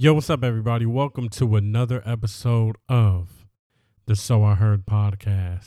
[0.00, 0.86] Yo, what's up, everybody?
[0.86, 3.48] Welcome to another episode of
[4.06, 5.66] the So I Heard podcast.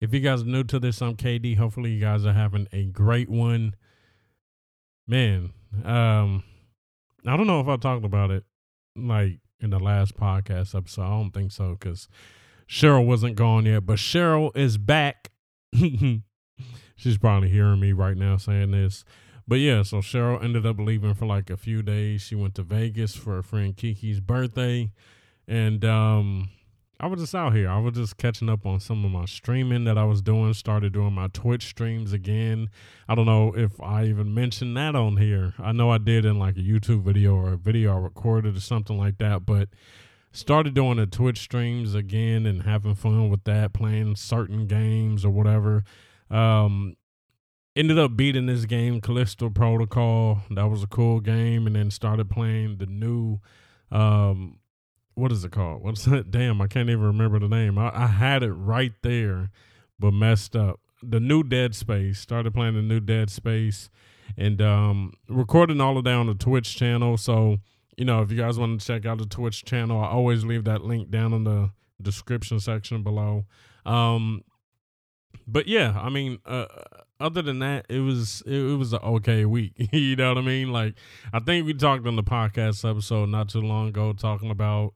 [0.00, 1.56] If you guys are new to this, I'm KD.
[1.56, 3.74] Hopefully, you guys are having a great one.
[5.08, 5.50] Man,
[5.84, 6.44] um,
[7.26, 8.44] I don't know if I talked about it
[8.96, 11.02] like in the last podcast episode.
[11.02, 12.08] I don't think so because
[12.68, 15.30] Cheryl wasn't gone yet, but Cheryl is back.
[16.96, 19.04] She's probably hearing me right now saying this.
[19.46, 22.22] But yeah, so Cheryl ended up leaving for like a few days.
[22.22, 24.92] She went to Vegas for her friend Kiki's birthday.
[25.46, 26.48] And um
[27.00, 27.68] I was just out here.
[27.68, 30.54] I was just catching up on some of my streaming that I was doing.
[30.54, 32.70] Started doing my Twitch streams again.
[33.08, 35.54] I don't know if I even mentioned that on here.
[35.58, 38.60] I know I did in like a YouTube video or a video I recorded or
[38.60, 39.70] something like that, but
[40.32, 45.30] started doing the Twitch streams again and having fun with that, playing certain games or
[45.30, 45.82] whatever.
[46.30, 46.96] Um,
[47.74, 50.42] ended up beating this game, Callisto Protocol.
[50.48, 53.40] That was a cool game, and then started playing the new
[53.90, 54.58] um
[55.14, 55.82] what is it called?
[55.82, 56.30] What's that?
[56.30, 57.78] Damn, I can't even remember the name.
[57.78, 59.50] I, I had it right there,
[59.98, 60.80] but messed up.
[61.02, 62.18] The new Dead Space.
[62.18, 63.90] Started playing the new Dead Space,
[64.36, 67.16] and um, recording all of that on the Twitch channel.
[67.16, 67.58] So
[67.96, 70.64] you know, if you guys want to check out the Twitch channel, I always leave
[70.64, 73.46] that link down in the description section below.
[73.86, 74.42] Um,
[75.46, 76.66] but yeah, I mean, uh,
[77.20, 79.72] other than that, it was it, it was an okay week.
[79.92, 80.72] you know what I mean?
[80.72, 80.94] Like,
[81.32, 84.94] I think we talked on the podcast episode not too long ago, talking about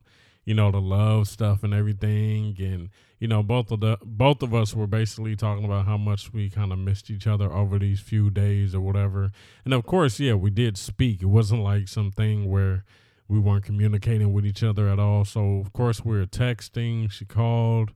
[0.49, 4.55] you know the love stuff and everything, and you know both of the both of
[4.55, 8.01] us were basically talking about how much we kind of missed each other over these
[8.01, 9.31] few days or whatever.
[9.67, 11.21] And of course, yeah, we did speak.
[11.21, 12.87] It wasn't like something where
[13.29, 15.27] we weren't communicating with each other at all.
[15.27, 17.13] So of course we were texting.
[17.13, 17.93] She called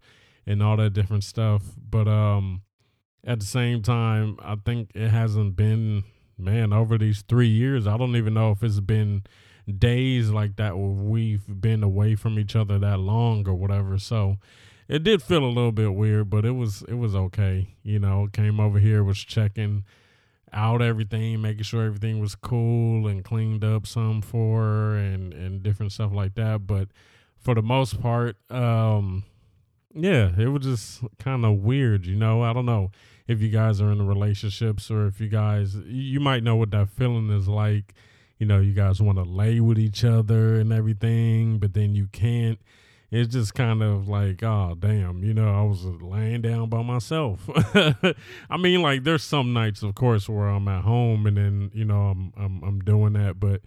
[0.46, 1.62] and all that different stuff.
[1.88, 2.60] But um,
[3.24, 6.04] at the same time, I think it hasn't been
[6.36, 7.86] man over these three years.
[7.86, 9.22] I don't even know if it's been
[9.78, 13.98] days like that where we've been away from each other that long or whatever.
[13.98, 14.36] So
[14.88, 17.74] it did feel a little bit weird, but it was it was okay.
[17.82, 19.84] You know, came over here was checking
[20.52, 25.62] out everything, making sure everything was cool and cleaned up some for her and and
[25.62, 26.66] different stuff like that.
[26.66, 26.88] But
[27.38, 29.24] for the most part, um,
[29.94, 32.42] yeah, it was just kind of weird, you know.
[32.42, 32.90] I don't know
[33.26, 36.88] if you guys are in relationships or if you guys you might know what that
[36.88, 37.94] feeling is like.
[38.42, 42.08] You know, you guys want to lay with each other and everything, but then you
[42.08, 42.58] can't.
[43.12, 47.48] It's just kind of like, oh damn, you know, I was laying down by myself.
[48.50, 51.84] I mean, like there's some nights, of course, where I'm at home and then you
[51.84, 53.60] know I'm I'm I'm doing that, but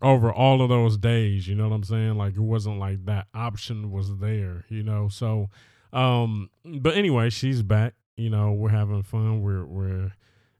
[0.00, 2.14] over all of those days, you know what I'm saying?
[2.14, 5.08] Like it wasn't like that option was there, you know.
[5.08, 5.50] So
[5.92, 7.94] um but anyway, she's back.
[8.16, 9.42] You know, we're having fun.
[9.42, 10.12] We're we're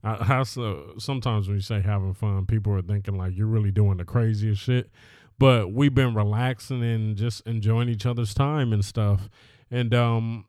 [0.05, 3.99] I, so sometimes when you say having fun, people are thinking like you're really doing
[3.99, 4.91] the craziest shit.
[5.39, 9.29] But we've been relaxing and just enjoying each other's time and stuff.
[9.71, 10.47] And um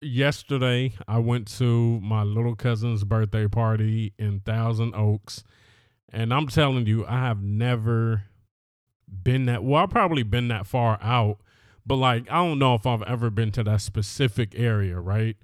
[0.00, 5.44] yesterday I went to my little cousin's birthday party in Thousand Oaks
[6.12, 8.24] and I'm telling you, I have never
[9.08, 11.38] been that well, I've probably been that far out,
[11.86, 15.36] but like I don't know if I've ever been to that specific area, right?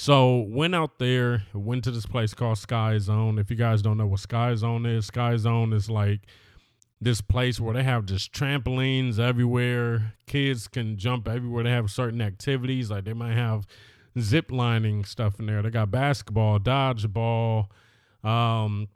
[0.00, 3.36] So went out there, went to this place called Sky Zone.
[3.36, 6.20] If you guys don't know what Sky Zone is, Sky Zone is like
[7.00, 10.14] this place where they have just trampolines everywhere.
[10.28, 11.64] Kids can jump everywhere.
[11.64, 13.66] They have certain activities, like they might have
[14.20, 15.62] zip lining stuff in there.
[15.62, 17.66] They got basketball, dodgeball,
[18.22, 18.86] um,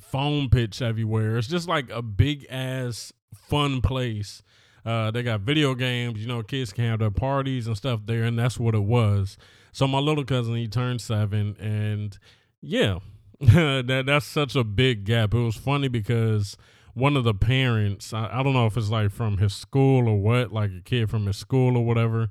[0.00, 1.36] foam pitch everywhere.
[1.36, 4.44] It's just like a big ass fun place.
[4.86, 8.22] Uh, they got video games, you know, kids can have their parties and stuff there,
[8.22, 9.36] and that's what it was.
[9.72, 12.18] So my little cousin, he turned seven, and
[12.60, 12.98] yeah,
[13.40, 15.34] that that's such a big gap.
[15.34, 16.56] It was funny because
[16.94, 20.16] one of the parents, I, I don't know if it's like from his school or
[20.16, 22.28] what, like a kid from his school or whatever,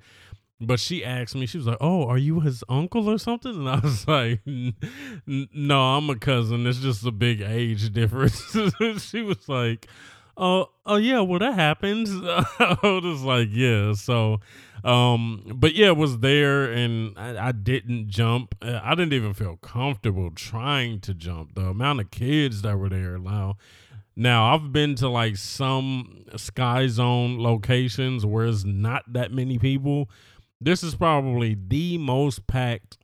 [0.59, 3.69] but she asked me, she was like, "Oh, are you his uncle or something?" And
[3.69, 4.41] I was like,
[5.25, 6.65] "No, I'm a cousin.
[6.65, 8.55] It's just a big age difference."
[9.03, 9.87] she was like,
[10.37, 14.39] "Oh, oh yeah, well that happens." I was like, "Yeah." So,
[14.83, 18.55] um, but yeah, it was there, and I, I didn't jump.
[18.61, 21.55] Uh, I didn't even feel comfortable trying to jump.
[21.55, 23.57] The amount of kids that were there, now.
[24.19, 30.09] Now I've been to like some Sky Zone locations where it's not that many people
[30.59, 32.97] this is probably the most packed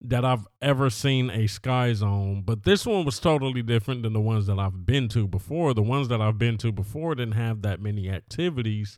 [0.00, 4.20] that I've ever seen a Sky Zone, but this one was totally different than the
[4.20, 5.74] ones that I've been to before.
[5.74, 8.96] The ones that I've been to before didn't have that many activities.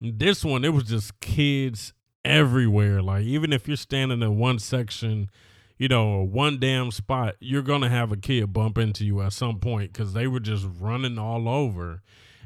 [0.00, 1.92] This one, it was just kids
[2.24, 3.02] everywhere.
[3.02, 5.30] Like even if you're standing in one section,
[5.76, 9.58] you know, one damn spot, you're gonna have a kid bump into you at some
[9.58, 12.02] point because they were just running all over.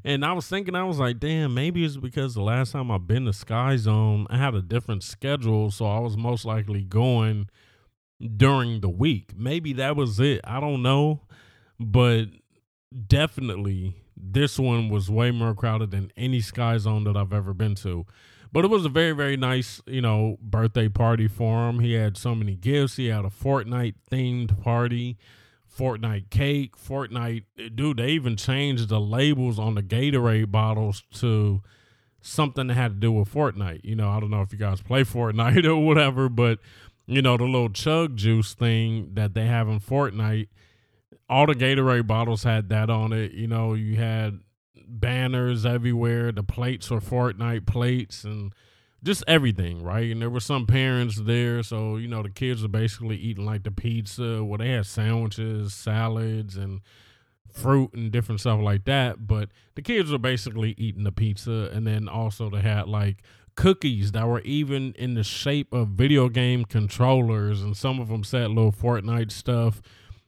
[0.07, 3.07] And I was thinking, I was like, damn, maybe it's because the last time I've
[3.07, 7.49] been to Sky Zone, I had a different schedule, so I was most likely going
[8.37, 9.33] during the week.
[9.37, 10.41] Maybe that was it.
[10.45, 11.23] I don't know.
[11.79, 12.27] But
[13.07, 17.75] definitely this one was way more crowded than any Sky Zone that I've ever been
[17.77, 18.07] to.
[18.53, 21.81] But it was a very, very nice, you know, birthday party for him.
[21.81, 22.97] He had so many gifts.
[22.97, 25.19] He had a Fortnite themed party,
[25.77, 27.45] Fortnite cake, Fortnite.
[27.75, 31.63] Dude, they even changed the labels on the Gatorade bottles to
[32.21, 33.81] something that had to do with Fortnite.
[33.83, 36.61] You know, I don't know if you guys play Fortnite or whatever, but
[37.07, 40.49] you know, the little chug juice thing that they have in Fortnite,
[41.29, 43.33] all the Gatorade bottles had that on it.
[43.33, 44.41] You know, you had
[44.87, 46.33] banners everywhere.
[46.33, 48.53] The plates were Fortnite plates and
[49.03, 50.11] just everything, right?
[50.11, 51.63] And there were some parents there.
[51.63, 55.75] So, you know, the kids were basically eating like the pizza where they had sandwiches,
[55.75, 56.81] salads, and
[57.53, 59.27] fruit and different stuff like that.
[59.27, 61.71] But the kids were basically eating the pizza.
[61.73, 63.23] And then also they had like
[63.57, 68.25] cookies that were even in the shape of video game controllers, and some of them
[68.25, 69.81] said little Fortnite stuff.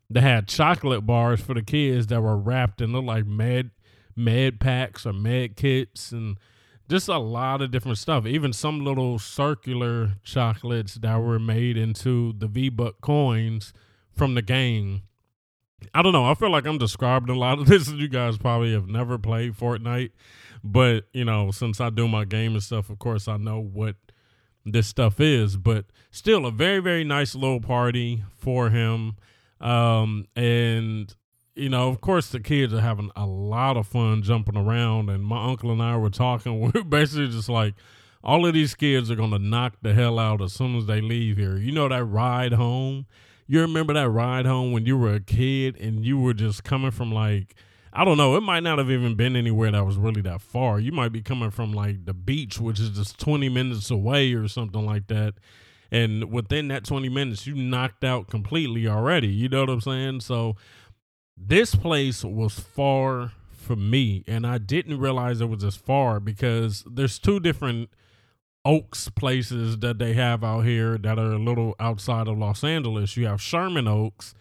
[0.09, 3.71] They had chocolate bars for the kids that were wrapped in look like med
[4.15, 6.39] med packs or med kits, and
[6.89, 8.27] just a lot of different stuff.
[8.27, 13.73] Even some little circular chocolates that were made into the V Buck coins
[14.13, 15.03] from the game.
[15.93, 16.25] I don't know.
[16.25, 17.91] I feel like I'm describing a lot of this.
[17.91, 20.11] You guys probably have never played Fortnite.
[20.67, 23.95] But, you know, since I do my game and stuff, of course, I know what
[24.65, 25.57] this stuff is.
[25.57, 29.17] But still, a very, very nice little party for him.
[29.61, 31.15] Um, and,
[31.55, 35.09] you know, of course, the kids are having a lot of fun jumping around.
[35.09, 36.61] And my uncle and I were talking.
[36.75, 37.75] We're basically just like,
[38.25, 41.01] all of these kids are going to knock the hell out as soon as they
[41.01, 41.57] leave here.
[41.57, 43.07] You know, that ride home.
[43.47, 46.91] You remember that ride home when you were a kid and you were just coming
[46.91, 47.55] from like,
[47.97, 48.37] I don't know.
[48.37, 50.79] It might not have even been anywhere that was really that far.
[50.79, 54.49] You might be coming from like the beach, which is just 20 minutes away or
[54.49, 55.35] something like that.
[55.91, 59.29] And within that 20 minutes, you knocked out completely already.
[59.29, 60.21] You know what I'm saying?
[60.21, 60.57] So
[61.39, 64.25] this place was far from me.
[64.27, 67.89] And I didn't realize it was as far because there's two different
[68.67, 73.17] Oaks places that they have out here that are a little outside of Los Angeles.
[73.17, 74.35] You have Sherman Oaks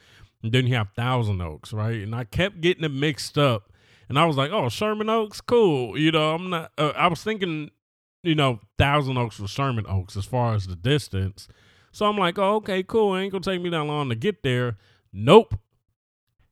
[0.52, 2.02] then you have Thousand Oaks, right?
[2.02, 3.72] And I kept getting it mixed up.
[4.08, 5.98] And I was like, oh, Sherman Oaks, cool.
[5.98, 7.72] You know, I'm not, uh, I was thinking,
[8.24, 11.48] you know, Thousand Oaks was Sherman Oaks as far as the distance.
[11.92, 13.16] So I'm like, oh, okay, cool.
[13.16, 14.78] It ain't going to take me that long to get there.
[15.12, 15.58] Nope.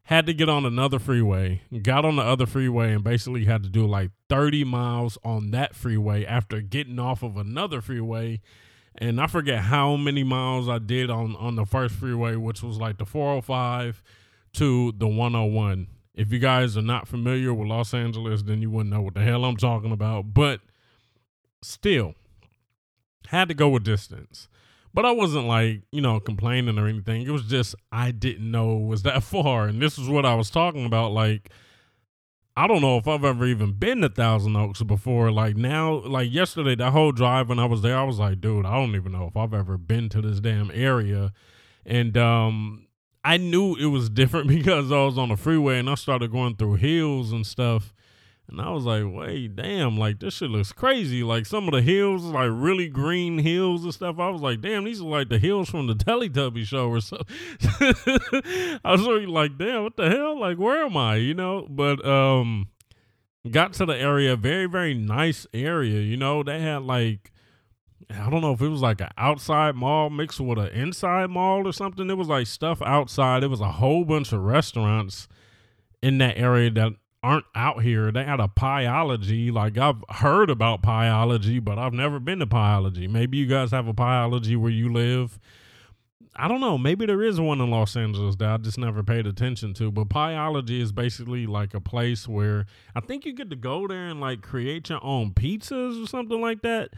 [0.07, 3.69] Had to get on another freeway, got on the other freeway, and basically had to
[3.69, 8.41] do like 30 miles on that freeway after getting off of another freeway
[8.97, 12.77] and I forget how many miles I did on on the first freeway, which was
[12.77, 14.03] like the 405
[14.53, 15.87] to the 101.
[16.13, 19.23] If you guys are not familiar with Los Angeles, then you wouldn't know what the
[19.23, 20.33] hell I'm talking about.
[20.33, 20.61] But
[21.63, 22.13] still,
[23.27, 24.47] had to go with distance.
[24.93, 27.23] But I wasn't like, you know, complaining or anything.
[27.23, 29.67] It was just I didn't know it was that far.
[29.67, 31.11] And this is what I was talking about.
[31.13, 31.49] Like,
[32.55, 35.31] I don't know if I've ever even been to Thousand Oaks before.
[35.31, 38.65] Like now, like yesterday, that whole drive when I was there, I was like, dude,
[38.65, 41.33] I don't even know if I've ever been to this damn area.
[41.85, 42.87] And um,
[43.23, 46.55] I knew it was different because I was on the freeway and I started going
[46.55, 47.91] through hills and stuff.
[48.49, 51.23] And I was like, wait, damn, like this shit looks crazy.
[51.23, 54.19] Like some of the hills, like really green hills and stuff.
[54.19, 57.17] I was like, damn, these are like the hills from the Teletubby show or so.
[58.83, 60.39] I was really like, damn, what the hell?
[60.39, 61.15] Like, where am I?
[61.15, 61.65] You know?
[61.69, 62.67] But um
[63.49, 66.01] got to the area, very, very nice area.
[66.01, 67.31] You know, they had like
[68.09, 71.67] I don't know if it was like an outside mall mixed with an inside mall
[71.67, 72.09] or something.
[72.09, 73.43] It was like stuff outside.
[73.43, 75.27] It was a whole bunch of restaurants
[76.01, 76.93] in that area that
[77.23, 78.11] aren't out here.
[78.11, 79.51] They had a Pieology.
[79.51, 83.09] Like I've heard about Pieology, but I've never been to Pieology.
[83.09, 85.39] Maybe you guys have a Pieology where you live.
[86.35, 86.77] I don't know.
[86.77, 89.91] Maybe there is one in Los Angeles that I just never paid attention to.
[89.91, 92.65] But Pieology is basically like a place where
[92.95, 96.41] I think you get to go there and like create your own pizzas or something
[96.41, 96.89] like that.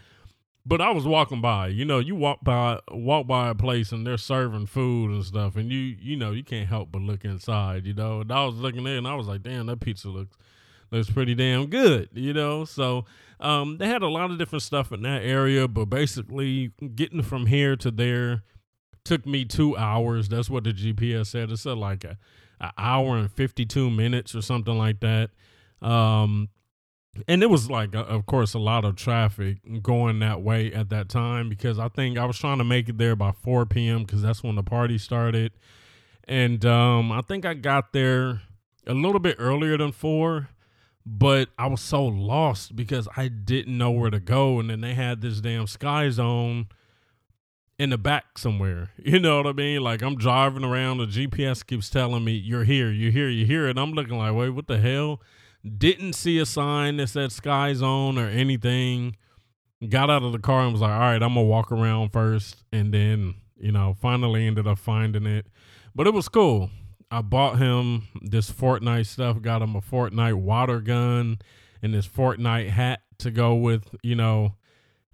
[0.67, 4.05] But I was walking by, you know, you walk by walk by a place and
[4.05, 7.85] they're serving food and stuff, and you you know you can't help but look inside,
[7.85, 8.21] you know.
[8.21, 10.35] And I was looking there and I was like, damn, that pizza looks
[10.91, 12.65] looks pretty damn good, you know.
[12.65, 13.05] So
[13.39, 17.45] um, they had a lot of different stuff in that area, but basically getting from
[17.45, 18.43] here to there
[19.03, 20.29] took me two hours.
[20.29, 21.51] That's what the GPS said.
[21.51, 22.17] It said like a,
[22.77, 25.29] hour and 52 minutes or something like that.
[25.81, 26.49] Um,
[27.27, 30.89] and it was like, uh, of course, a lot of traffic going that way at
[30.89, 34.03] that time because I think I was trying to make it there by 4 p.m.
[34.03, 35.51] because that's when the party started.
[36.27, 38.41] And um, I think I got there
[38.87, 40.49] a little bit earlier than 4
[41.05, 44.59] but I was so lost because I didn't know where to go.
[44.59, 46.67] And then they had this damn sky zone
[47.77, 48.89] in the back somewhere.
[49.05, 49.81] You know what I mean?
[49.81, 53.67] Like I'm driving around, the GPS keeps telling me, You're here, you're here, you're here.
[53.67, 55.21] And I'm looking like, Wait, what the hell?
[55.65, 59.15] Didn't see a sign that said sky zone or anything.
[59.87, 62.63] Got out of the car and was like, All right, I'm gonna walk around first.
[62.71, 65.47] And then, you know, finally ended up finding it.
[65.95, 66.69] But it was cool.
[67.09, 71.39] I bought him this Fortnite stuff, got him a Fortnite water gun
[71.81, 74.55] and this Fortnite hat to go with, you know,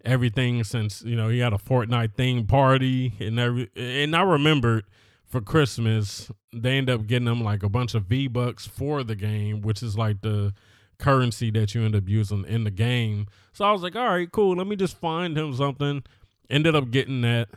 [0.06, 4.86] everything since, you know, he had a Fortnite theme party and every and I remembered
[5.32, 9.16] for Christmas, they end up getting him like a bunch of V Bucks for the
[9.16, 10.54] game, which is like the
[11.00, 13.28] currency that you end up using in the game.
[13.54, 14.56] So I was like, all right, cool.
[14.56, 16.04] Let me just find him something.
[16.50, 17.50] Ended up getting that.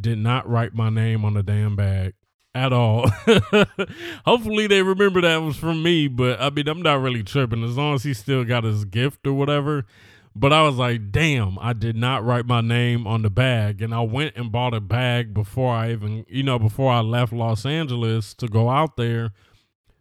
[0.00, 2.14] Did not write my name on the damn bag
[2.54, 3.08] at all.
[4.24, 7.76] Hopefully they remember that was from me, but I mean I'm not really tripping as
[7.76, 9.86] long as he still got his gift or whatever.
[10.34, 13.82] But I was like, damn, I did not write my name on the bag.
[13.82, 17.32] And I went and bought a bag before I even, you know, before I left
[17.32, 19.32] Los Angeles to go out there.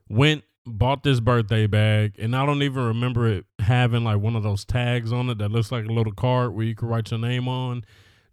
[0.08, 4.44] Went, bought this birthday bag, and I don't even remember it having like one of
[4.44, 7.20] those tags on it that looks like a little card where you can write your
[7.20, 7.84] name on.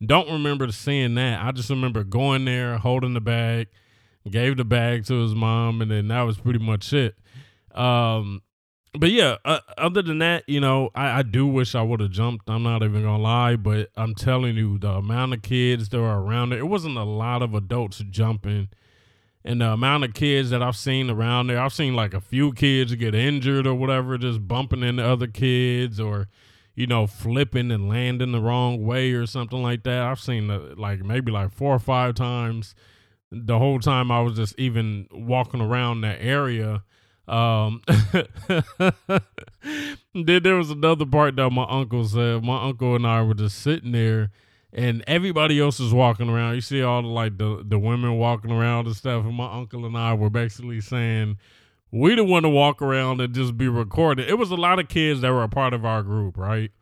[0.04, 1.42] Don't remember seeing that.
[1.42, 3.68] I just remember going there, holding the bag,
[4.30, 7.16] gave the bag to his mom, and then that was pretty much it.
[7.74, 8.42] Um,
[8.98, 12.10] but yeah, uh, other than that, you know, I, I do wish I would have
[12.10, 12.48] jumped.
[12.48, 16.22] I'm not even gonna lie, but I'm telling you, the amount of kids that were
[16.22, 18.68] around there, it wasn't a lot of adults jumping.
[19.44, 22.52] And the amount of kids that I've seen around there, I've seen like a few
[22.52, 26.26] kids get injured or whatever, just bumping into other kids or,
[26.74, 30.02] you know, flipping and landing the wrong way or something like that.
[30.02, 32.74] I've seen like maybe like four or five times
[33.30, 36.82] the whole time I was just even walking around that area.
[37.28, 37.82] Um,
[40.14, 42.44] then there was another part that my uncle said.
[42.44, 44.30] My uncle and I were just sitting there,
[44.72, 46.54] and everybody else is walking around.
[46.54, 49.84] You see all the like the the women walking around and stuff, and my uncle
[49.84, 51.38] and I were basically saying.
[51.92, 54.28] We don't want to walk around and just be recorded.
[54.28, 56.72] It was a lot of kids that were a part of our group, right?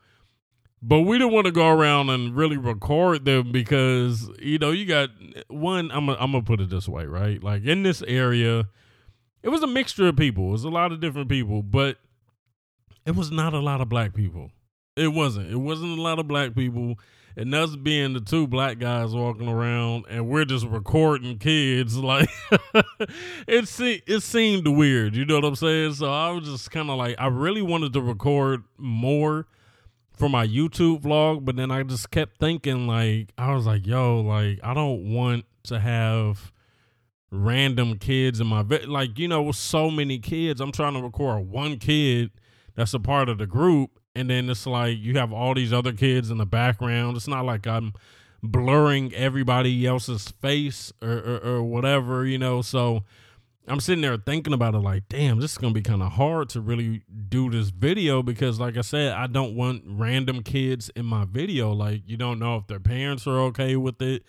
[0.86, 4.84] but we didn't want to go around and really record them because you know you
[4.84, 5.08] got
[5.48, 8.68] one i'm gonna, I'm gonna put it this way right like in this area
[9.44, 10.48] it was a mixture of people.
[10.48, 11.98] It was a lot of different people but
[13.06, 14.50] it was not a lot of black people.
[14.96, 15.50] It wasn't.
[15.50, 16.98] It wasn't a lot of black people.
[17.36, 22.28] And us being the two black guys walking around and we're just recording kids like
[23.46, 25.16] it, se- it seemed weird.
[25.16, 25.94] You know what i'm saying?
[25.94, 29.46] So i was just kind of like i really wanted to record more
[30.16, 34.20] for my YouTube vlog, but then I just kept thinking like I was like, yo,
[34.20, 36.52] like I don't want to have
[37.34, 40.60] random kids in my vi- like you know with so many kids.
[40.60, 42.30] I'm trying to record one kid
[42.74, 45.92] that's a part of the group, and then it's like you have all these other
[45.92, 47.16] kids in the background.
[47.16, 47.92] It's not like I'm
[48.42, 52.62] blurring everybody else's face or, or, or whatever, you know.
[52.62, 53.02] So
[53.66, 56.50] I'm sitting there thinking about it like, damn, this is gonna be kind of hard
[56.50, 61.06] to really do this video because, like I said, I don't want random kids in
[61.06, 61.72] my video.
[61.72, 64.24] Like, you don't know if their parents are okay with it.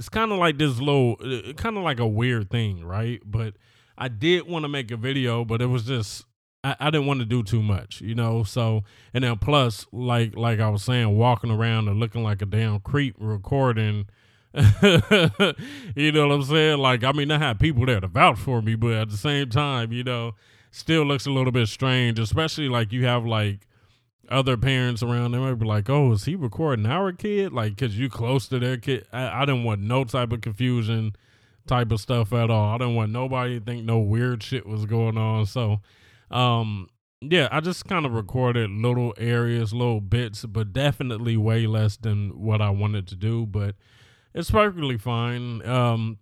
[0.00, 1.16] It's kind of like this little,
[1.56, 3.20] kind of like a weird thing, right?
[3.24, 3.54] But
[3.96, 6.24] I did want to make a video, but it was just
[6.64, 8.42] I, I didn't want to do too much, you know.
[8.42, 8.82] So
[9.14, 12.80] and then plus, like like I was saying, walking around and looking like a damn
[12.80, 14.08] creep recording
[15.94, 16.78] you know what I'm saying?
[16.78, 19.48] Like, I mean, I had people there to vouch for me, but at the same
[19.48, 20.34] time, you know,
[20.72, 23.68] still looks a little bit strange, especially like you have like
[24.30, 25.32] other parents around.
[25.32, 28.58] They might be like, "Oh, is he recording our kid?" Like, cause you close to
[28.58, 29.06] their kid.
[29.12, 31.14] I, I didn't want no type of confusion,
[31.66, 32.74] type of stuff at all.
[32.74, 35.46] I didn't want nobody to think no weird shit was going on.
[35.46, 35.80] So,
[36.30, 36.88] um,
[37.20, 42.30] yeah, I just kind of recorded little areas, little bits, but definitely way less than
[42.40, 43.46] what I wanted to do.
[43.46, 43.74] But
[44.34, 45.66] it's perfectly fine.
[45.66, 46.18] Um,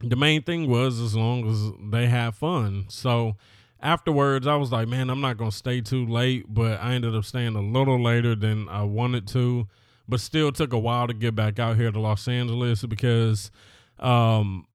[0.00, 2.86] the main thing was as long as they have fun.
[2.88, 3.36] So
[3.82, 7.24] afterwards, I was like, man, I'm not gonna stay too late, but I ended up
[7.24, 9.68] staying a little later than I wanted to.
[10.08, 13.50] But still took a while to get back out here to Los Angeles because
[13.98, 14.66] um,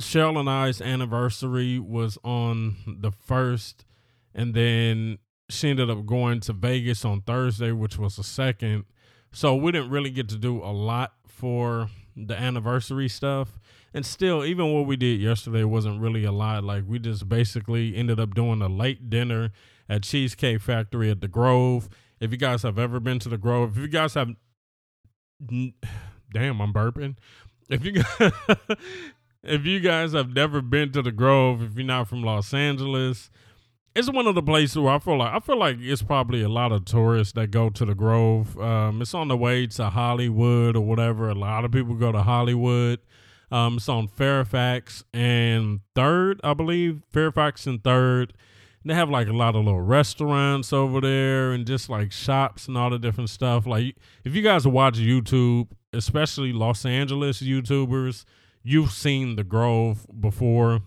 [0.00, 3.84] Cheryl and I's anniversary was on the first,
[4.34, 8.84] and then she ended up going to Vegas on Thursday, which was the second.
[9.32, 13.58] So we didn't really get to do a lot for the anniversary stuff.
[13.92, 16.64] And still, even what we did yesterday wasn't really a lot.
[16.64, 19.50] Like we just basically ended up doing a late dinner
[19.88, 21.88] at Cheesecake Factory at the Grove.
[22.18, 24.30] If you guys have ever been to the Grove, if you guys have,
[26.32, 27.16] damn, I'm burping.
[27.68, 28.32] If you guys,
[29.42, 33.30] if you guys have never been to the Grove, if you're not from Los Angeles,
[33.96, 36.50] it's one of the places where I feel like I feel like it's probably a
[36.50, 38.58] lot of tourists that go to the Grove.
[38.60, 41.30] Um, it's on the way to Hollywood or whatever.
[41.30, 43.00] A lot of people go to Hollywood.
[43.50, 47.04] Um, it's on Fairfax and Third, I believe.
[47.10, 48.34] Fairfax and Third.
[48.84, 52.76] they have like a lot of little restaurants over there and just like shops and
[52.76, 53.66] all the different stuff.
[53.66, 58.26] Like if you guys watch YouTube, especially Los Angeles YouTubers,
[58.62, 60.80] you've seen the Grove before.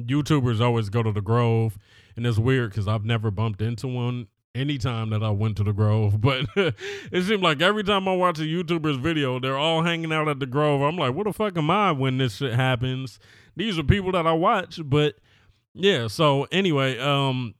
[0.00, 1.76] YouTubers always go to the Grove
[2.18, 5.72] and it's weird because I've never bumped into one anytime that I went to the
[5.72, 6.20] Grove.
[6.20, 10.26] But it seemed like every time I watch a YouTuber's video, they're all hanging out
[10.26, 10.82] at the Grove.
[10.82, 13.20] I'm like, what the fuck am I when this shit happens?
[13.54, 14.80] These are people that I watch.
[14.84, 15.14] But
[15.74, 17.54] yeah, so anyway, um,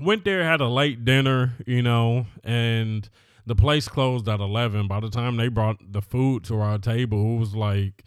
[0.00, 3.08] went there, had a late dinner, you know, and
[3.46, 4.86] the place closed at 11.
[4.86, 8.04] By the time they brought the food to our table, it was like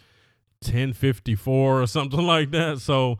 [0.61, 2.79] 1054 or something like that.
[2.79, 3.17] So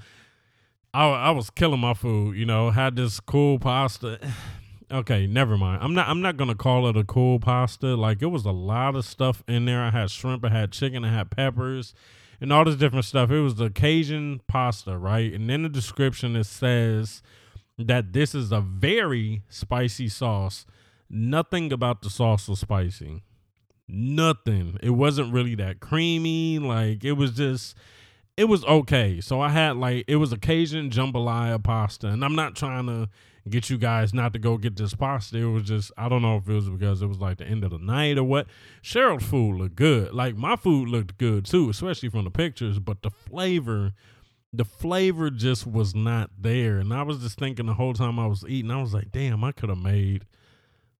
[0.95, 4.17] I, I was killing my food, you know, had this cool pasta.
[4.91, 5.83] okay, never mind.
[5.83, 7.95] I'm not I'm not gonna call it a cool pasta.
[7.95, 9.81] Like it was a lot of stuff in there.
[9.81, 11.93] I had shrimp, I had chicken, I had peppers,
[12.39, 13.29] and all this different stuff.
[13.29, 15.33] It was the Cajun pasta, right?
[15.33, 17.21] And in the description it says
[17.77, 20.65] that this is a very spicy sauce.
[21.09, 23.21] Nothing about the sauce was spicy.
[23.85, 24.79] Nothing.
[24.81, 26.57] It wasn't really that creamy.
[26.57, 27.75] Like it was just
[28.37, 29.21] it was okay.
[29.21, 33.09] So I had like it was a Cajun jambalaya pasta, and I'm not trying to
[33.47, 35.37] get you guys not to go get this pasta.
[35.37, 37.63] It was just I don't know if it was because it was like the end
[37.63, 38.47] of the night or what.
[38.83, 40.13] Cheryl's food looked good.
[40.13, 43.93] Like my food looked good too, especially from the pictures, but the flavor
[44.51, 46.77] the flavor just was not there.
[46.77, 49.43] And I was just thinking the whole time I was eating, I was like, damn,
[49.43, 50.25] I could have made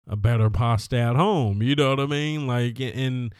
[0.07, 1.61] a better pasta at home.
[1.61, 2.47] You know what I mean?
[2.47, 3.33] Like and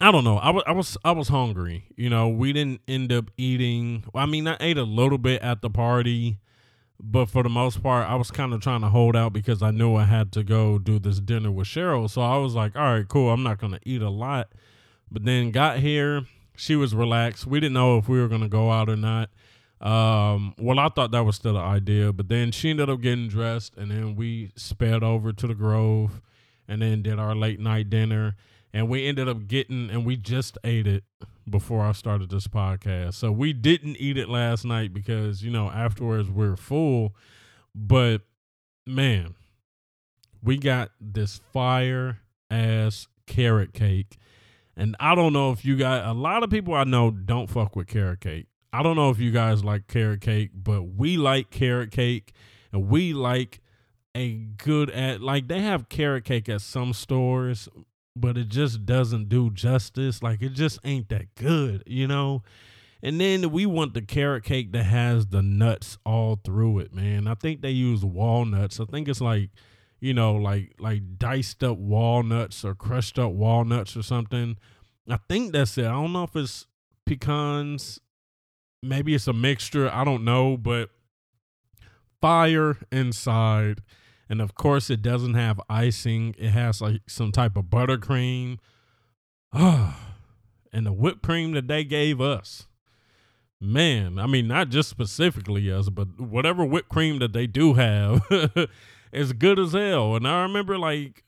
[0.00, 0.38] I don't know.
[0.38, 1.84] I was I was I was hungry.
[1.96, 4.04] You know, we didn't end up eating.
[4.14, 6.38] I mean, I ate a little bit at the party,
[7.00, 9.70] but for the most part, I was kind of trying to hold out because I
[9.70, 12.10] knew I had to go do this dinner with Cheryl.
[12.10, 13.30] So I was like, all right, cool.
[13.30, 14.52] I'm not gonna eat a lot.
[15.10, 16.22] But then got here,
[16.56, 17.46] she was relaxed.
[17.46, 19.30] We didn't know if we were gonna go out or not.
[19.80, 23.28] Um, well, I thought that was still an idea, but then she ended up getting
[23.28, 26.20] dressed, and then we sped over to the Grove,
[26.66, 28.34] and then did our late night dinner
[28.72, 31.04] and we ended up getting and we just ate it
[31.48, 33.14] before I started this podcast.
[33.14, 37.14] So we didn't eat it last night because, you know, afterwards we we're full.
[37.74, 38.22] But
[38.86, 39.34] man,
[40.42, 44.18] we got this fire ass carrot cake.
[44.76, 47.74] And I don't know if you guys a lot of people I know don't fuck
[47.74, 48.46] with carrot cake.
[48.72, 52.32] I don't know if you guys like carrot cake, but we like carrot cake
[52.72, 53.60] and we like
[54.14, 57.68] a good at like they have carrot cake at some stores
[58.20, 60.22] but it just doesn't do justice.
[60.22, 62.42] Like it just ain't that good, you know?
[63.02, 67.28] And then we want the carrot cake that has the nuts all through it, man.
[67.28, 68.80] I think they use walnuts.
[68.80, 69.50] I think it's like,
[70.00, 74.56] you know, like like diced up walnuts or crushed up walnuts or something.
[75.08, 75.86] I think that's it.
[75.86, 76.66] I don't know if it's
[77.06, 78.00] pecans.
[78.82, 79.90] Maybe it's a mixture.
[79.92, 80.90] I don't know, but
[82.20, 83.80] fire inside
[84.28, 86.34] and of course, it doesn't have icing.
[86.38, 88.58] It has like some type of buttercream.
[89.52, 90.14] Ah,
[90.72, 92.66] and the whipped cream that they gave us.
[93.60, 98.22] Man, I mean, not just specifically us, but whatever whipped cream that they do have
[99.12, 100.14] is good as hell.
[100.14, 101.24] And I remember like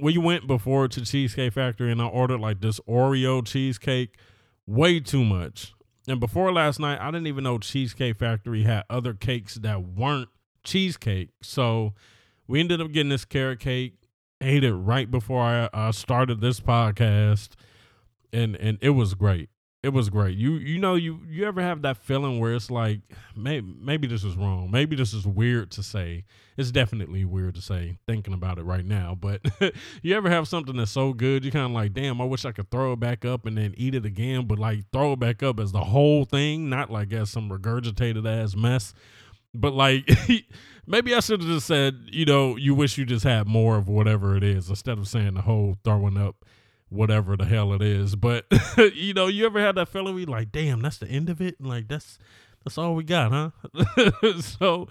[0.00, 4.16] we went before to Cheesecake Factory and I ordered like this Oreo cheesecake,
[4.66, 5.74] way too much.
[6.06, 10.28] And before last night, I didn't even know Cheesecake Factory had other cakes that weren't
[10.64, 11.30] cheesecake.
[11.42, 11.94] So
[12.46, 13.94] we ended up getting this carrot cake,
[14.40, 17.50] ate it right before I uh, started this podcast,
[18.32, 19.48] and and it was great.
[19.82, 20.36] It was great.
[20.38, 23.00] You you know you you ever have that feeling where it's like
[23.34, 24.70] maybe maybe this is wrong.
[24.70, 26.24] Maybe this is weird to say.
[26.56, 29.16] It's definitely weird to say thinking about it right now.
[29.18, 29.40] But
[30.02, 32.52] you ever have something that's so good you kind of like, damn, I wish I
[32.52, 34.46] could throw it back up and then eat it again.
[34.46, 38.24] But like throw it back up as the whole thing, not like as some regurgitated
[38.24, 38.94] ass mess.
[39.54, 40.08] But like
[40.86, 43.88] maybe I should have just said, you know, you wish you just had more of
[43.88, 46.44] whatever it is instead of saying the whole throwing up
[46.88, 48.16] whatever the hell it is.
[48.16, 48.46] But
[48.94, 51.56] you know, you ever had that feeling like, damn, that's the end of it?
[51.60, 52.18] Like that's
[52.64, 53.50] That's all we got, huh?
[54.40, 54.88] so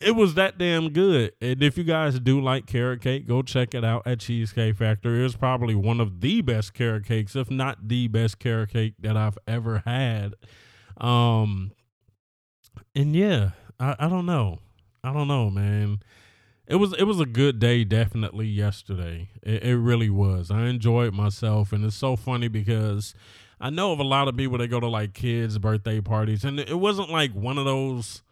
[0.00, 1.32] it was that damn good.
[1.40, 5.24] And if you guys do like carrot cake, go check it out at Cheesecake Factory.
[5.24, 9.16] It's probably one of the best carrot cakes, if not the best carrot cake that
[9.16, 10.34] I've ever had.
[10.98, 11.72] Um,
[12.94, 14.60] and yeah, I, I don't know.
[15.04, 16.00] I don't know, man.
[16.66, 19.30] It was it was a good day, definitely yesterday.
[19.42, 20.50] It, it really was.
[20.50, 23.14] I enjoyed myself, and it's so funny because
[23.60, 26.58] I know of a lot of people that go to like kids' birthday parties, and
[26.58, 28.22] it wasn't like one of those.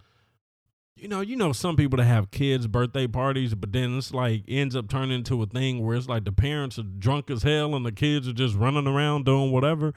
[0.96, 4.44] You know, you know, some people that have kids' birthday parties, but then it's like
[4.48, 7.74] ends up turning into a thing where it's like the parents are drunk as hell
[7.74, 9.92] and the kids are just running around doing whatever.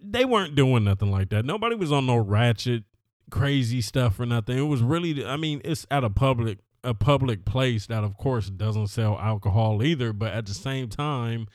[0.00, 1.44] They weren't doing nothing like that.
[1.44, 2.84] Nobody was on no ratchet,
[3.30, 4.58] crazy stuff or nothing.
[4.58, 8.48] It was really, I mean, it's at a public a public place that, of course,
[8.50, 10.12] doesn't sell alcohol either.
[10.12, 11.48] But at the same time,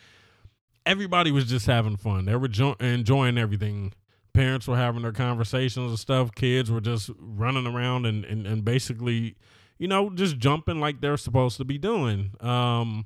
[0.86, 2.26] everybody was just having fun.
[2.26, 3.94] They were jo- enjoying everything.
[4.34, 6.34] Parents were having their conversations and stuff.
[6.36, 9.36] Kids were just running around and, and, and basically,
[9.78, 12.32] you know, just jumping like they're supposed to be doing.
[12.40, 13.06] Um,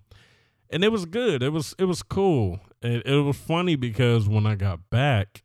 [0.70, 1.44] and it was good.
[1.44, 2.60] It was it was cool.
[2.82, 5.44] It, it was funny because when I got back,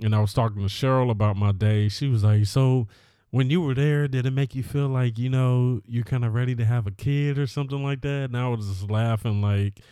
[0.00, 2.88] and I was talking to Cheryl about my day, she was like, "So."
[3.30, 6.32] When you were there, did it make you feel like you know you're kind of
[6.32, 8.30] ready to have a kid or something like that?
[8.30, 9.82] And I was just laughing, like,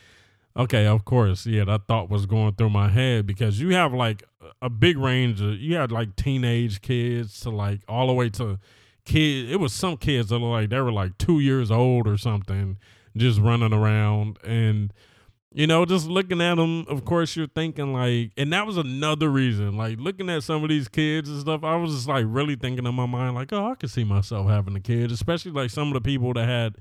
[0.57, 1.45] Okay, of course.
[1.45, 4.25] Yeah, that thought was going through my head because you have like
[4.63, 8.59] a big range of you had like teenage kids to like all the way to
[9.05, 9.53] kids.
[9.53, 12.79] It was some kids that were like they were like two years old or something,
[13.15, 14.95] just running around and
[15.57, 19.31] you know, just looking at them, of course, you're thinking like, and that was another
[19.31, 19.75] reason.
[19.75, 22.85] Like looking at some of these kids and stuff, I was just like really thinking
[22.85, 25.89] in my mind, like, oh, I could see myself having a kid, especially like some
[25.89, 26.77] of the people that had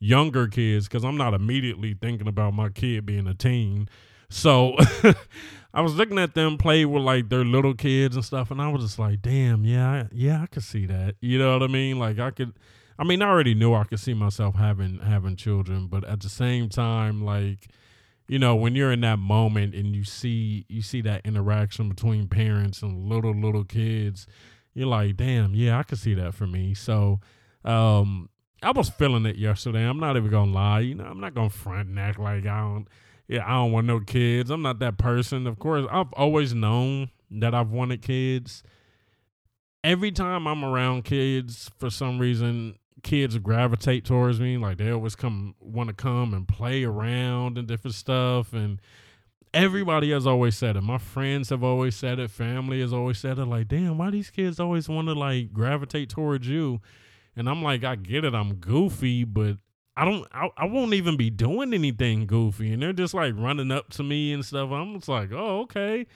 [0.00, 3.88] younger kids because I'm not immediately thinking about my kid being a teen.
[4.28, 4.74] So
[5.72, 8.66] I was looking at them play with like their little kids and stuff, and I
[8.72, 11.14] was just like, damn, yeah, yeah, I could see that.
[11.20, 12.00] You know what I mean?
[12.00, 12.54] Like I could.
[12.98, 16.28] I mean, I already knew I could see myself having having children, but at the
[16.28, 17.68] same time, like
[18.28, 22.28] you know, when you're in that moment and you see you see that interaction between
[22.28, 24.26] parents and little little kids,
[24.74, 26.74] you're like, damn, yeah, I could see that for me.
[26.74, 27.20] So,
[27.64, 28.28] um,
[28.62, 29.84] I was feeling it yesterday.
[29.84, 30.80] I'm not even gonna lie.
[30.80, 32.86] You know, I'm not gonna front and act like I don't.
[33.28, 34.50] Yeah, I don't want no kids.
[34.50, 35.46] I'm not that person.
[35.46, 38.62] Of course, I've always known that I've wanted kids.
[39.82, 44.58] Every time I'm around kids, for some reason, kids gravitate towards me.
[44.58, 48.52] Like they always come want to come and play around and different stuff.
[48.52, 48.80] And
[49.54, 50.82] everybody has always said it.
[50.82, 52.30] My friends have always said it.
[52.30, 53.46] Family has always said it.
[53.46, 56.80] Like, damn, why these kids always want to like gravitate towards you?
[57.36, 59.58] And I'm like, I get it, I'm goofy, but
[59.96, 62.72] I don't I, I won't even be doing anything goofy.
[62.72, 64.70] And they're just like running up to me and stuff.
[64.72, 66.06] I'm just like, oh, okay.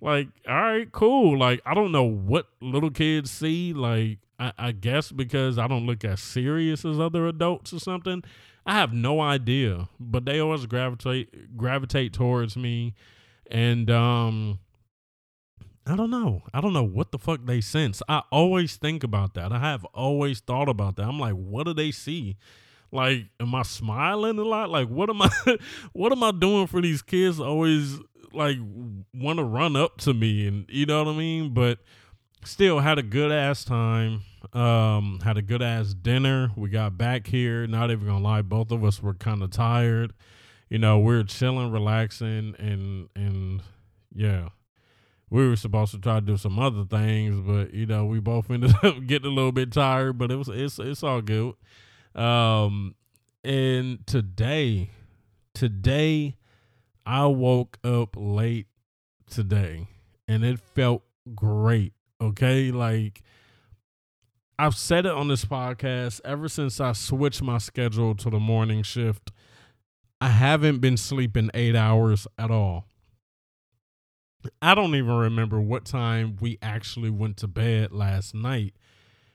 [0.00, 1.38] Like, all right, cool.
[1.38, 3.72] Like, I don't know what little kids see.
[3.72, 8.22] Like, I, I guess because I don't look as serious as other adults or something.
[8.66, 9.88] I have no idea.
[10.00, 12.94] But they always gravitate gravitate towards me.
[13.50, 14.58] And um
[15.86, 16.42] I don't know.
[16.54, 18.02] I don't know what the fuck they sense.
[18.08, 19.52] I always think about that.
[19.52, 21.06] I have always thought about that.
[21.06, 22.38] I'm like, what do they see?
[22.90, 24.70] Like, am I smiling a lot?
[24.70, 25.28] Like, what am I
[25.92, 27.98] what am I doing for these kids always
[28.32, 28.56] like
[29.14, 31.52] want to run up to me and you know what I mean?
[31.52, 31.80] But
[32.44, 34.22] still had a good ass time.
[34.52, 36.50] Um, had a good ass dinner.
[36.56, 37.66] We got back here.
[37.66, 40.12] Not even gonna lie, both of us were kind of tired.
[40.68, 43.62] You know, we are chilling, relaxing, and and
[44.14, 44.50] yeah
[45.34, 48.48] we were supposed to try to do some other things, but you know, we both
[48.52, 51.54] ended up getting a little bit tired, but it was it's it's all good.
[52.14, 52.94] Um
[53.42, 54.90] and today
[55.52, 56.36] today
[57.04, 58.68] I woke up late
[59.28, 59.88] today
[60.28, 61.02] and it felt
[61.34, 61.92] great.
[62.24, 62.70] Okay?
[62.70, 63.22] Like
[64.58, 68.82] I've said it on this podcast ever since I switched my schedule to the morning
[68.82, 69.32] shift.
[70.20, 72.86] I haven't been sleeping 8 hours at all.
[74.62, 78.74] I don't even remember what time we actually went to bed last night.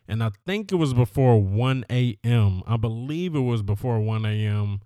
[0.07, 2.63] And I think it was before 1 a.m.
[2.65, 4.79] I believe it was before 1 a.m.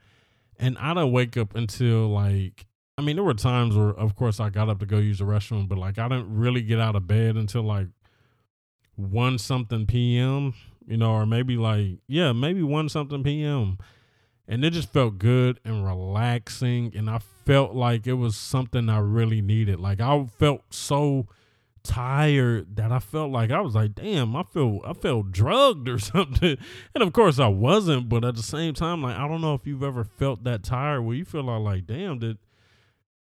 [0.57, 2.65] And I didn't wake up until like,
[2.97, 5.25] I mean, there were times where, of course, I got up to go use the
[5.25, 7.87] restroom, but like, I didn't really get out of bed until like
[8.95, 10.53] 1 something p.m.,
[10.87, 13.77] you know, or maybe like, yeah, maybe 1 something p.m
[14.47, 18.97] and it just felt good and relaxing and i felt like it was something i
[18.97, 21.27] really needed like i felt so
[21.83, 25.99] tired that i felt like i was like damn i feel i felt drugged or
[25.99, 26.57] something
[26.95, 29.67] and of course i wasn't but at the same time like i don't know if
[29.67, 32.37] you've ever felt that tired where you feel like, like damn did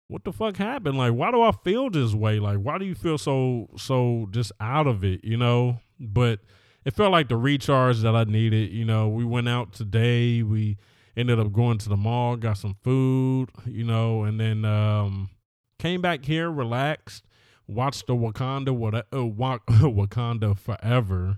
[0.09, 0.97] what the fuck happened?
[0.97, 2.39] Like, why do I feel this way?
[2.39, 5.23] Like, why do you feel so so just out of it?
[5.23, 6.39] You know, but
[6.83, 8.71] it felt like the recharge that I needed.
[8.71, 10.41] You know, we went out today.
[10.41, 10.77] We
[11.15, 13.51] ended up going to the mall, got some food.
[13.67, 15.29] You know, and then um,
[15.77, 17.23] came back here, relaxed,
[17.67, 21.37] watched the Wakanda what uh, Wakanda Forever.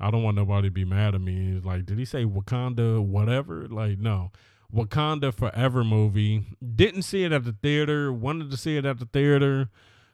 [0.00, 1.60] I don't want nobody to be mad at me.
[1.62, 3.68] Like, did he say Wakanda whatever?
[3.68, 4.32] Like, no.
[4.74, 6.46] Wakanda Forever movie.
[6.74, 8.12] Didn't see it at the theater.
[8.12, 9.68] Wanted to see it at the theater,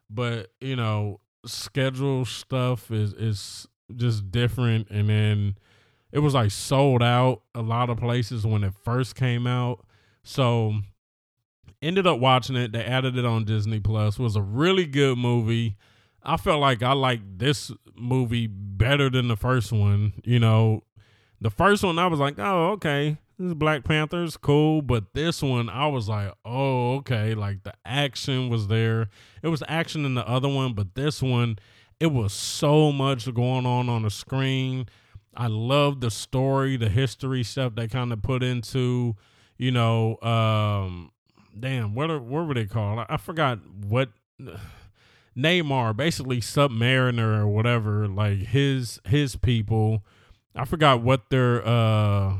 [0.09, 4.89] but you know, schedule stuff is is just different.
[4.91, 5.59] And then
[6.13, 9.85] it was like sold out a lot of places when it first came out.
[10.23, 10.75] So
[11.83, 12.73] ended up watching it.
[12.73, 14.19] They added it on Disney Plus.
[14.19, 15.77] Was a really good movie.
[16.23, 20.15] I felt like I liked this movie better than the first one.
[20.25, 20.83] You know,
[21.41, 23.19] the first one I was like, oh, okay.
[23.39, 27.35] This Black Panther's cool, but this one I was like, oh, okay.
[27.35, 29.09] Like the action was there.
[29.43, 31.59] It was action in the other one, but this one,
[32.01, 34.87] it was so much going on on the screen.
[35.37, 39.17] I love the story, the history stuff they kind of put into,
[39.59, 41.11] you know, um,
[41.59, 43.01] damn, what are, what were they called?
[43.01, 44.09] I, I forgot what
[45.37, 50.03] Namor, basically Submariner or whatever, like his his people.
[50.55, 52.37] I forgot what their uh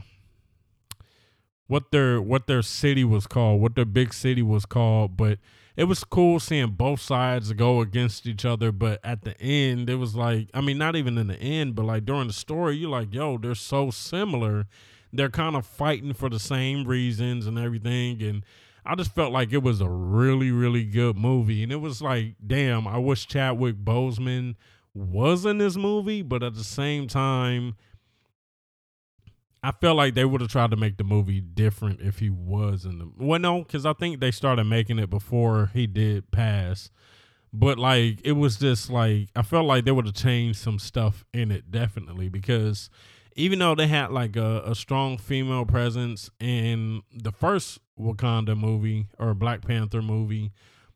[1.67, 5.39] what their what their city was called, what their big city was called, but
[5.77, 8.73] it was cool seeing both sides go against each other.
[8.73, 11.85] But at the end, it was like, I mean, not even in the end, but
[11.85, 14.67] like during the story, you're like, yo, they're so similar.
[15.13, 18.23] They're kind of fighting for the same reasons and everything.
[18.23, 18.45] And
[18.85, 21.63] I just felt like it was a really, really good movie.
[21.63, 24.57] And it was like, damn, I wish Chadwick Boseman
[24.95, 27.77] was in this movie, but at the same time,
[29.67, 32.85] I felt like they would have tried to make the movie different if he was
[32.85, 36.89] in the well, no, because I think they started making it before he did pass.
[37.53, 41.25] But like it was just like I felt like they would have changed some stuff
[41.35, 42.91] in it definitely because
[43.35, 49.09] even though they had like a, a strong female presence in the first Wakanda movie
[49.19, 50.53] or Black Panther movie,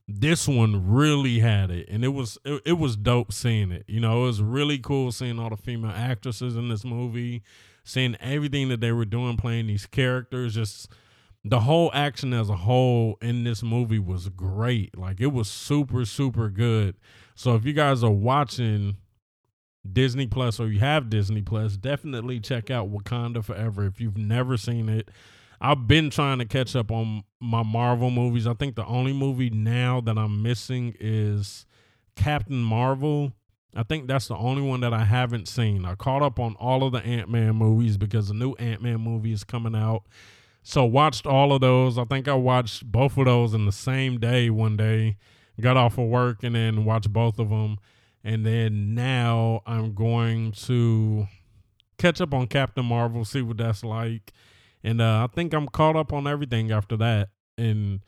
[0.06, 3.84] this one really had it and it was it, it was dope seeing it.
[3.88, 7.42] You know, it was really cool seeing all the female actresses in this movie
[7.90, 10.88] seeing everything that they were doing, playing these characters, just
[11.44, 14.96] the whole action as a whole in this movie was great.
[14.96, 16.96] Like it was super, super good.
[17.34, 18.96] So if you guys are watching
[19.90, 24.56] Disney Plus or you have Disney Plus, definitely check out Wakanda Forever if you've never
[24.56, 25.10] seen it.
[25.60, 28.46] I've been trying to catch up on my Marvel movies.
[28.46, 31.66] I think the only movie now that I'm missing is
[32.16, 33.32] Captain Marvel
[33.74, 35.84] I think that's the only one that I haven't seen.
[35.84, 39.00] I caught up on all of the Ant Man movies because the new Ant Man
[39.00, 40.02] movie is coming out.
[40.62, 41.96] So watched all of those.
[41.96, 45.16] I think I watched both of those in the same day one day.
[45.60, 47.78] Got off of work and then watched both of them.
[48.24, 51.26] And then now I'm going to
[51.98, 54.32] catch up on Captain Marvel, see what that's like.
[54.82, 57.28] And uh, I think I'm caught up on everything after that.
[57.56, 58.00] And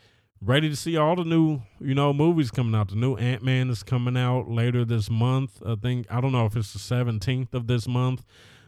[0.45, 2.89] ready to see all the new, you know, movies coming out.
[2.89, 5.63] The new Ant Man is coming out later this month.
[5.65, 8.25] I think I don't know if it's the seventeenth of this month,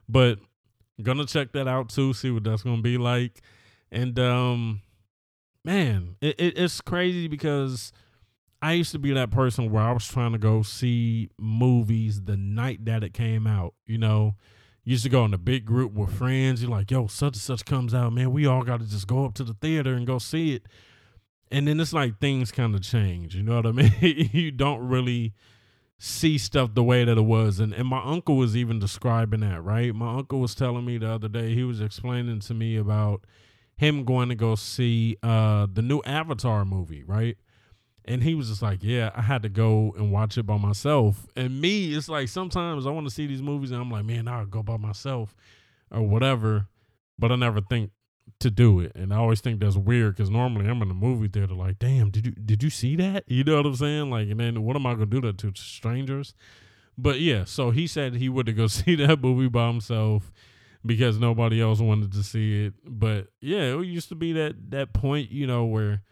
[0.08, 0.38] but
[1.02, 2.12] gonna check that out too.
[2.12, 3.42] See what that's gonna be like.
[3.90, 4.82] And um,
[5.64, 7.92] man, it, it, it's crazy because
[8.62, 12.36] I used to be that person where I was trying to go see movies the
[12.36, 13.74] night that it came out.
[13.86, 14.36] You know.
[14.86, 16.60] Used to go in a big group with friends.
[16.60, 18.32] You're like, yo, such and such comes out, man.
[18.32, 20.66] We all got to just go up to the theater and go see it
[21.50, 23.34] and then it's like things kind of change.
[23.34, 23.92] You know what I mean?
[24.32, 25.34] you don't really
[25.98, 27.60] see stuff the way that it was.
[27.60, 29.94] And and my uncle was even describing that, right?
[29.94, 33.24] My uncle was telling me the other day, he was explaining to me about
[33.76, 37.36] him going to go see uh the new Avatar movie, right?
[38.06, 41.26] And he was just like, Yeah, I had to go and watch it by myself.
[41.36, 44.28] And me, it's like sometimes I want to see these movies and I'm like, man,
[44.28, 45.34] I'll go by myself
[45.90, 46.68] or whatever.
[47.18, 47.92] But I never think
[48.44, 48.92] to do it.
[48.94, 52.10] And I always think that's weird because normally I'm in the movie theater like, damn,
[52.10, 53.24] did you did you see that?
[53.34, 54.10] You know what I'm saying?
[54.10, 56.34] Like, and then what am I gonna do that to strangers?
[56.96, 60.32] But yeah, so he said he would to go see that movie by himself
[60.86, 62.74] because nobody else wanted to see it.
[62.84, 66.02] But yeah, it used to be that that point, you know, where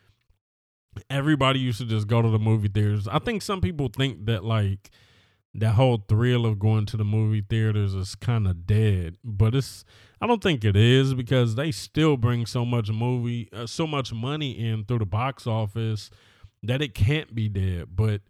[1.08, 3.06] everybody used to just go to the movie theaters.
[3.06, 4.90] I think some people think that like
[5.54, 9.84] that whole thrill of going to the movie theaters is kind of dead, but it's
[10.22, 14.12] I don't think it is because they still bring so much movie, uh, so much
[14.12, 16.10] money in through the box office
[16.62, 17.88] that it can't be dead.
[17.96, 18.20] But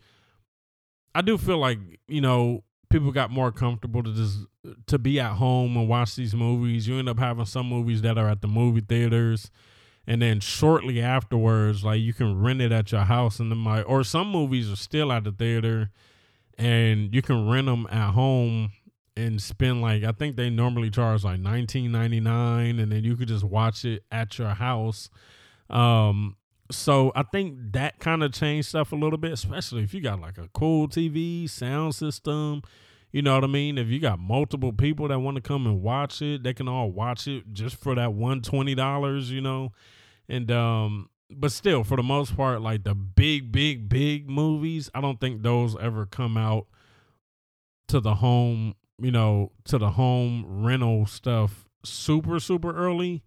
[1.14, 1.78] I do feel like
[2.08, 4.38] you know people got more comfortable to just
[4.86, 6.88] to be at home and watch these movies.
[6.88, 9.50] You end up having some movies that are at the movie theaters,
[10.06, 13.82] and then shortly afterwards, like you can rent it at your house, and then my
[13.82, 15.90] or some movies are still at the theater,
[16.56, 18.72] and you can rent them at home
[19.16, 23.16] and spend like I think they normally charge like nineteen ninety nine, and then you
[23.16, 25.10] could just watch it at your house.
[25.70, 26.36] Um,
[26.70, 30.20] so I think that kind of changed stuff a little bit, especially if you got
[30.20, 32.62] like a cool TV, sound system.
[33.10, 33.76] You know what I mean?
[33.76, 36.90] If you got multiple people that want to come and watch it, they can all
[36.90, 39.72] watch it just for that one twenty dollars, you know.
[40.28, 45.00] And um, but still, for the most part, like the big, big, big movies, I
[45.00, 46.66] don't think those ever come out
[47.88, 53.22] to the home, you know, to the home rental stuff super, super early.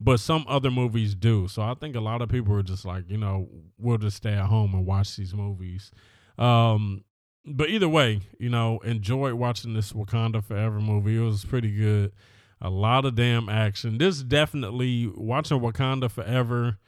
[0.00, 1.48] But some other movies do.
[1.48, 4.32] So I think a lot of people are just like, you know, we'll just stay
[4.32, 5.90] at home and watch these movies.
[6.38, 7.04] Um,
[7.44, 11.16] but either way, you know, enjoyed watching this Wakanda Forever movie.
[11.16, 12.12] It was pretty good.
[12.60, 13.98] A lot of damn action.
[13.98, 16.78] This definitely watching Wakanda Forever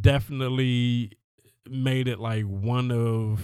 [0.00, 1.12] definitely
[1.68, 3.40] made it like one of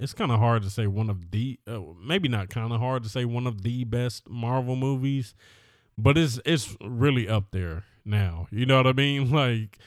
[0.00, 3.02] it's kind of hard to say one of the uh, maybe not kind of hard
[3.02, 5.34] to say one of the best Marvel movies,
[5.98, 8.48] but it's it's really up there now.
[8.50, 9.30] You know what I mean?
[9.40, 9.78] Like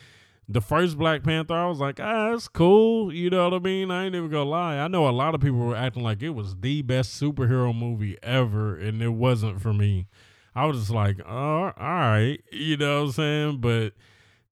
[0.47, 3.11] the first Black Panther, I was like, ah, it's cool.
[3.11, 3.89] You know what I mean?
[3.89, 4.77] I ain't even gonna lie.
[4.77, 8.17] I know a lot of people were acting like it was the best superhero movie
[8.21, 10.07] ever, and it wasn't for me.
[10.55, 13.57] I was just like, oh, all right, you know what I'm saying?
[13.61, 13.93] But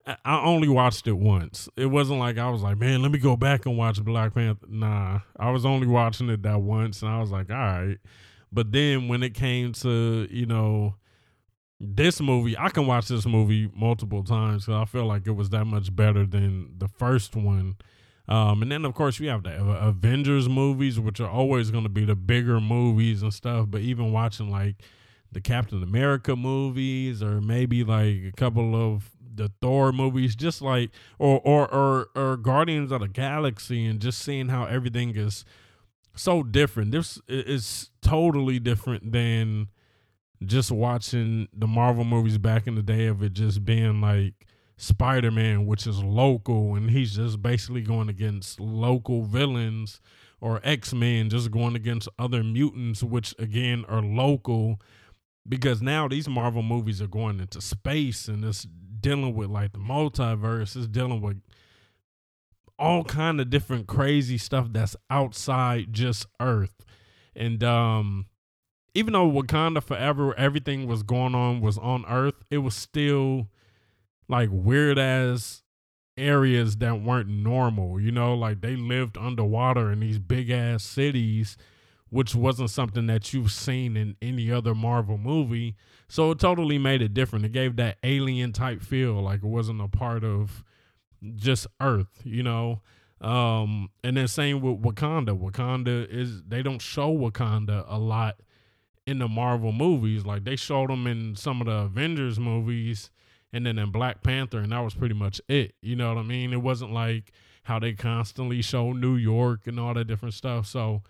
[0.06, 1.70] I only watched it once.
[1.78, 4.66] It wasn't like I was like, man, let me go back and watch Black Panther.
[4.68, 7.98] Nah, I was only watching it that once, and I was like, all right.
[8.52, 10.96] But then when it came to, you know,
[11.80, 15.50] this movie, I can watch this movie multiple times because I feel like it was
[15.50, 17.76] that much better than the first one.
[18.28, 21.90] Um, and then of course we have the Avengers movies, which are always going to
[21.90, 23.66] be the bigger movies and stuff.
[23.70, 24.76] But even watching like
[25.32, 30.92] the Captain America movies, or maybe like a couple of the Thor movies, just like
[31.20, 35.46] or or or, or Guardians of the Galaxy, and just seeing how everything is
[36.16, 36.92] so different.
[36.92, 39.70] This is totally different than
[40.46, 44.34] just watching the Marvel movies back in the day of it just being like
[44.78, 50.02] Spider Man, which is local, and he's just basically going against local villains,
[50.40, 54.82] or X Men just going against other mutants, which again are local.
[55.48, 58.68] Because now these Marvel movies are going into space and it's
[59.02, 61.42] dealing with like the multiverse, it's dealing with
[62.78, 66.86] all kind of different crazy stuff that's outside just Earth.
[67.36, 68.26] And um
[68.94, 73.48] even though Wakanda Forever, everything was going on was on Earth, it was still
[74.28, 75.64] like weird ass
[76.18, 78.00] areas that weren't normal.
[78.00, 81.58] You know, like they lived underwater in these big ass cities,
[82.10, 85.76] which wasn't something that you've seen in any other Marvel movie.
[86.12, 87.46] So it totally made it different.
[87.46, 90.62] It gave that alien type feel, like it wasn't a part of
[91.36, 92.82] just Earth, you know.
[93.22, 95.30] Um, and then same with Wakanda.
[95.30, 98.42] Wakanda is they don't show Wakanda a lot
[99.08, 100.26] in the Marvel movies.
[100.26, 103.10] Like they showed them in some of the Avengers movies
[103.54, 105.76] and then in Black Panther, and that was pretty much it.
[105.82, 106.52] You know what I mean?
[106.52, 107.32] It wasn't like
[107.64, 110.68] how they constantly show New York and all that different stuff.
[110.68, 111.04] So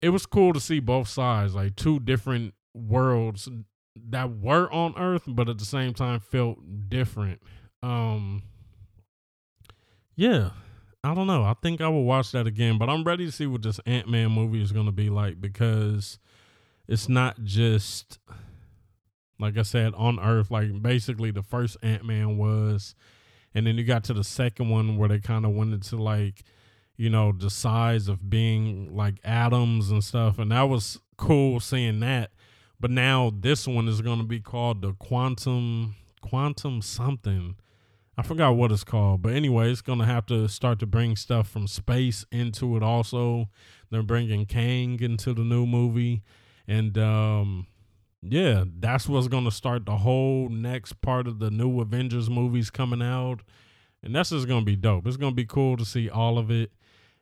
[0.00, 3.46] it was cool to see both sides, like two different worlds
[3.96, 7.40] that were on Earth, but at the same time felt different.
[7.82, 8.42] Um
[10.16, 10.50] Yeah.
[11.02, 11.44] I don't know.
[11.44, 14.08] I think I will watch that again, but I'm ready to see what this Ant
[14.08, 16.18] Man movie is gonna be like because
[16.86, 18.18] it's not just
[19.40, 20.50] like I said on Earth.
[20.50, 22.94] Like basically, the first Ant Man was,
[23.54, 26.44] and then you got to the second one where they kind of went into like,
[26.96, 32.00] you know, the size of being like atoms and stuff, and that was cool seeing
[32.00, 32.30] that.
[32.80, 37.56] But now this one is going to be called the quantum quantum something.
[38.16, 41.48] I forgot what it's called, but anyway, it's gonna have to start to bring stuff
[41.48, 42.82] from space into it.
[42.82, 43.48] Also,
[43.90, 46.22] they're bringing Kang into the new movie,
[46.68, 47.66] and um,
[48.20, 53.00] yeah, that's what's gonna start the whole next part of the new Avengers movies coming
[53.00, 53.40] out,
[54.02, 55.06] and that's just gonna be dope.
[55.06, 56.72] It's gonna be cool to see all of it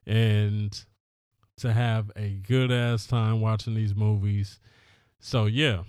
[0.04, 0.84] and
[1.58, 4.58] to have a good ass time watching these movies.
[5.20, 5.82] So yeah,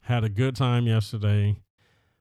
[0.00, 1.56] had a good time yesterday.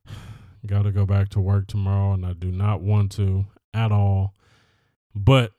[0.66, 4.34] Got to go back to work tomorrow, and I do not want to at all,
[5.14, 5.52] but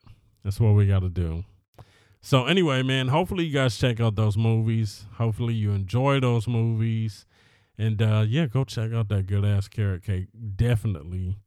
[0.42, 1.44] that's what we got to do.
[2.22, 5.04] So anyway, man, hopefully you guys check out those movies.
[5.12, 7.24] Hopefully you enjoy those movies.
[7.78, 10.26] And uh yeah, go check out that good ass carrot cake.
[10.56, 11.38] Definitely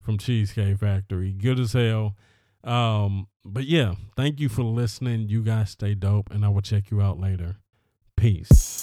[0.00, 1.32] from Cheesecake Factory.
[1.32, 2.14] Good as hell.
[2.62, 5.28] Um, but yeah, thank you for listening.
[5.28, 7.56] You guys stay dope, and I will check you out later.
[8.16, 8.77] Peace.